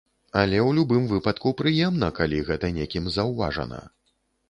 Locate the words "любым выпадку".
0.77-1.53